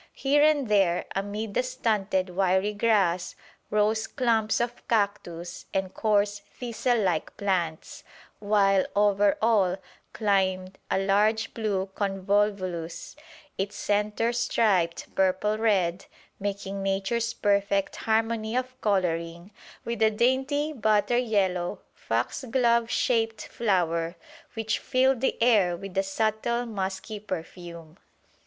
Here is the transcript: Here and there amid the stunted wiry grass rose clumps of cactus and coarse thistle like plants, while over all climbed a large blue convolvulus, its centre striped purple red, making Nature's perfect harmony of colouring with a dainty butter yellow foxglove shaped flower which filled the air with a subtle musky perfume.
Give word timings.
Here 0.17 0.41
and 0.41 0.67
there 0.67 1.05
amid 1.15 1.53
the 1.53 1.61
stunted 1.61 2.29
wiry 2.31 2.73
grass 2.73 3.35
rose 3.69 4.07
clumps 4.07 4.59
of 4.59 4.87
cactus 4.87 5.67
and 5.75 5.93
coarse 5.93 6.39
thistle 6.39 6.97
like 7.01 7.37
plants, 7.37 8.03
while 8.39 8.83
over 8.95 9.37
all 9.43 9.77
climbed 10.11 10.79
a 10.89 10.97
large 10.97 11.53
blue 11.53 11.91
convolvulus, 11.93 13.15
its 13.59 13.75
centre 13.75 14.33
striped 14.33 15.13
purple 15.13 15.59
red, 15.59 16.07
making 16.39 16.81
Nature's 16.81 17.35
perfect 17.35 17.97
harmony 17.97 18.55
of 18.55 18.81
colouring 18.81 19.51
with 19.85 20.01
a 20.01 20.09
dainty 20.09 20.73
butter 20.73 21.17
yellow 21.19 21.79
foxglove 21.93 22.89
shaped 22.89 23.45
flower 23.49 24.15
which 24.55 24.79
filled 24.79 25.21
the 25.21 25.37
air 25.43 25.77
with 25.77 25.95
a 25.95 26.01
subtle 26.01 26.65
musky 26.65 27.19
perfume. 27.19 27.99